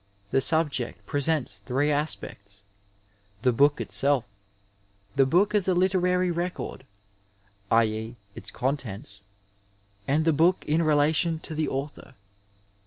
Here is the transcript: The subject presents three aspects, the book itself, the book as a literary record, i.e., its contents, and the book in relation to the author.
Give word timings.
The 0.31 0.41
subject 0.41 1.05
presents 1.05 1.59
three 1.59 1.91
aspects, 1.91 2.63
the 3.43 3.51
book 3.51 3.79
itself, 3.79 4.33
the 5.15 5.27
book 5.27 5.53
as 5.53 5.67
a 5.67 5.75
literary 5.75 6.31
record, 6.31 6.87
i.e., 7.69 8.15
its 8.33 8.49
contents, 8.49 9.21
and 10.07 10.25
the 10.25 10.33
book 10.33 10.65
in 10.65 10.81
relation 10.81 11.37
to 11.41 11.53
the 11.53 11.69
author. 11.69 12.15